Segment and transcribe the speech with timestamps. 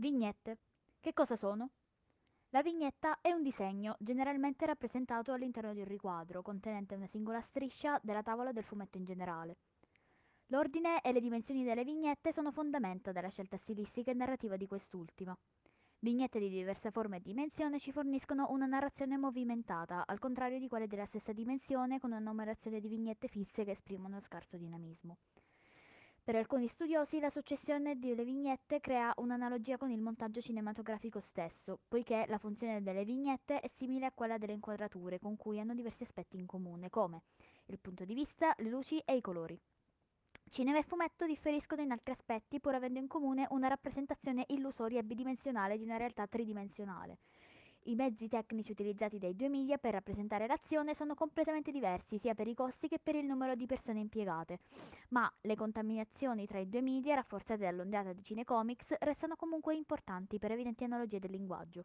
[0.00, 0.56] Vignette.
[0.98, 1.72] Che cosa sono?
[2.52, 8.00] La vignetta è un disegno, generalmente rappresentato all'interno di un riquadro, contenente una singola striscia
[8.02, 9.58] della tavola del fumetto in generale.
[10.46, 15.36] L'ordine e le dimensioni delle vignette sono fondamenta della scelta stilistica e narrativa di quest'ultima.
[15.98, 20.86] Vignette di diversa forma e dimensione ci forniscono una narrazione movimentata, al contrario di quelle
[20.86, 25.18] della stessa dimensione, con una numerazione di vignette fisse che esprimono scarso dinamismo.
[26.30, 32.24] Per alcuni studiosi la successione delle vignette crea un'analogia con il montaggio cinematografico stesso, poiché
[32.28, 36.36] la funzione delle vignette è simile a quella delle inquadrature, con cui hanno diversi aspetti
[36.36, 37.22] in comune, come
[37.66, 39.58] il punto di vista, le luci e i colori.
[40.50, 45.04] Cinema e fumetto differiscono in altri aspetti, pur avendo in comune una rappresentazione illusoria e
[45.04, 47.18] bidimensionale di una realtà tridimensionale.
[47.84, 52.46] I mezzi tecnici utilizzati dai due media per rappresentare l'azione sono completamente diversi sia per
[52.46, 54.58] i costi che per il numero di persone impiegate,
[55.08, 60.52] ma le contaminazioni tra i due media, rafforzate dall'ondata di cinecomics, restano comunque importanti per
[60.52, 61.84] evidenti analogie del linguaggio.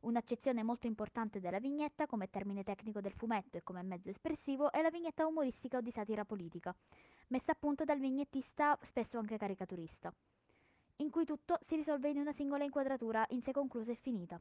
[0.00, 4.82] Un'accezione molto importante della vignetta come termine tecnico del fumetto e come mezzo espressivo è
[4.82, 6.76] la vignetta umoristica o di satira politica,
[7.28, 10.12] messa a punto dal vignettista spesso anche caricaturista,
[10.96, 14.38] in cui tutto si risolve in una singola inquadratura in sé conclusa e finita.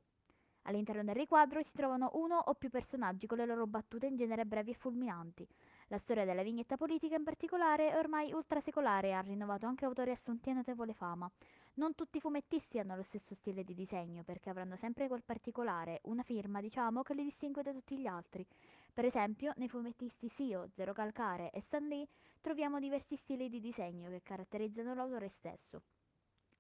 [0.64, 4.45] All'interno del riquadro si trovano uno o più personaggi con le loro battute in genere
[4.45, 5.47] brevi e fulminanti.
[5.88, 10.11] La storia della vignetta politica in particolare è ormai ultrasecolare e ha rinnovato anche autori
[10.11, 11.30] assunti a notevole fama.
[11.75, 16.00] Non tutti i fumettisti hanno lo stesso stile di disegno, perché avranno sempre quel particolare,
[16.03, 18.45] una firma, diciamo, che li distingue da tutti gli altri.
[18.94, 22.08] Per esempio, nei fumettisti Sio, Zero Calcare e Stan Lee
[22.41, 25.81] troviamo diversi stili di disegno che caratterizzano l'autore stesso.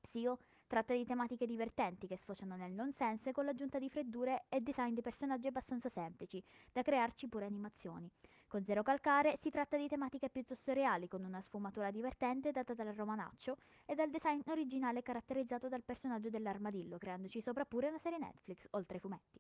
[0.09, 0.37] Sio
[0.73, 5.03] Tratta di tematiche divertenti che sfociano nel nonsense con l'aggiunta di freddure e design di
[5.03, 8.09] personaggi abbastanza semplici, da crearci pure animazioni.
[8.47, 12.91] Con Zero Calcare si tratta di tematiche piuttosto reali, con una sfumatura divertente data dal
[12.95, 18.65] romanaccio e dal design originale caratterizzato dal personaggio dell'armadillo, creandoci sopra pure una serie Netflix,
[18.71, 19.39] oltre ai fumetti.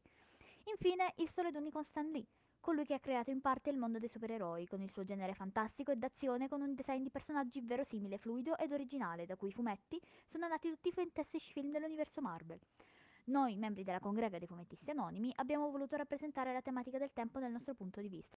[0.65, 2.27] Infine, il Sole d'Uni con Stan Lee,
[2.63, 5.91] colui che ha creato in parte il mondo dei supereroi, con il suo genere fantastico
[5.91, 9.99] e d'azione con un design di personaggi verosimile, fluido ed originale, da cui i fumetti
[10.29, 12.57] sono nati tutti i fantastici film dell'universo Marvel.
[13.25, 17.51] Noi, membri della congrega dei fumettisti anonimi, abbiamo voluto rappresentare la tematica del tempo dal
[17.51, 18.31] nostro punto di vista.